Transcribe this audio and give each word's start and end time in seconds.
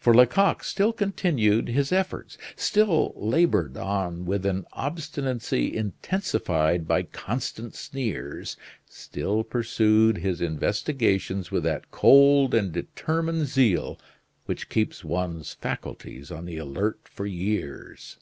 For 0.00 0.12
Lecoq 0.12 0.64
still 0.64 0.92
continued 0.92 1.68
his 1.68 1.92
efforts; 1.92 2.36
still 2.56 3.12
labored 3.14 3.76
on 3.76 4.26
with 4.26 4.44
an 4.44 4.66
obstinacy 4.72 5.76
intensified 5.76 6.88
by 6.88 7.04
constant 7.04 7.76
sneers; 7.76 8.56
still 8.88 9.44
pursued 9.44 10.18
his 10.18 10.40
investigations 10.40 11.52
with 11.52 11.62
that 11.62 11.92
cold 11.92 12.52
and 12.52 12.72
determined 12.72 13.46
zeal 13.46 13.96
which 14.46 14.68
keeps 14.68 15.04
one's 15.04 15.54
faculties 15.54 16.32
on 16.32 16.46
the 16.46 16.56
alert 16.58 16.98
for 17.08 17.26
years. 17.26 18.16